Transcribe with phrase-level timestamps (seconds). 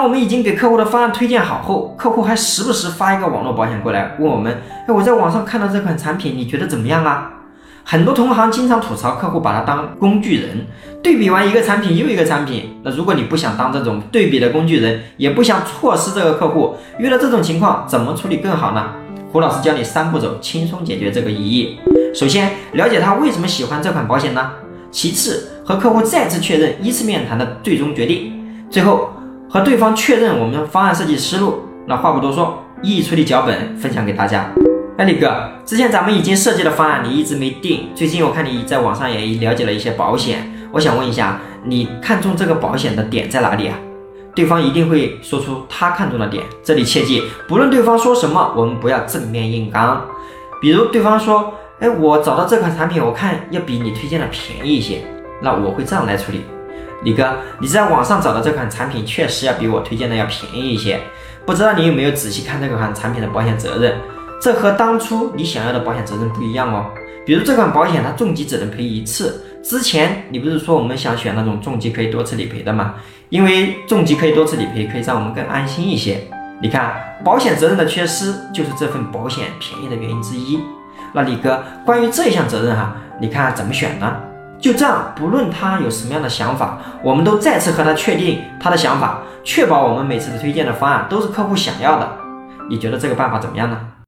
[0.00, 7.30] 当我们已经给客户的方案推荐好后，客户还时不时发一个网络保险过来问我们：“哎，我在网上看到这款产品，你觉得怎么样啊？”
[7.84, 10.66] 很多同行经常吐槽客户把它当工具人，
[11.02, 12.80] 对比完一个产品又一个产品。
[12.82, 18.94] 那如果你不想当这种对比的工具人，也不想错失这个客户，遇到这种情况怎么处理更好呢？
[19.30, 21.78] 胡老师教你三步走，轻松解决这个疑义。
[22.14, 24.50] 首先，了解他为什么喜欢这款保险呢？
[24.90, 28.32] 其次，和客户再次确认一次面谈的最终决定。
[28.70, 29.10] 最后，
[29.52, 31.64] 和对方确认我们的方案设计思路。
[31.86, 34.48] 那话不多说，一一处理脚本，分享给大家。
[34.96, 37.88] 哎，李哥，之前咱们已经设计的方案，你一直没定。
[37.92, 43.76] 最近我看你在网上也了解了一些保险，我想问一下，你看中这个保险的点在哪里啊？
[44.36, 46.44] 对方一定会说出他看中的点。
[46.62, 50.00] 这里切记，不论对方说什么，我们不要正面硬刚。
[50.62, 55.02] 比如对方说，哎，我找到这款产品，我看要比你推荐的便宜一些，
[55.42, 56.42] 那我会这样来处理。
[57.02, 61.00] 李哥，你在网上找的这款产品确实要比我推荐的要便宜一些，
[61.46, 63.96] 不知道你有没有仔细看这款产品的保险责任？
[64.40, 66.86] 这和当初你想要的保险责任不一样哦。
[67.26, 72.94] 比如这款保险它重疾只能赔一次，之前你不是说我们想选那种重疾可以多次理赔的吗？
[73.28, 76.18] 因为重疾可以多次理赔，可以让我们更安心一些。
[76.62, 76.92] 你看，
[77.24, 80.58] 保险责任的缺失就是这份保险便宜的原因之一。
[81.12, 84.16] 那李哥，关于这项责任哈，你看怎么选呢？
[84.60, 92.08] 就这样，不论他有什么样的想法，我们都再次和他确定他的想法，确保我们每次的推荐的方案都是客户想要的。
[92.68, 93.80] 你觉得这个办法怎么样呢？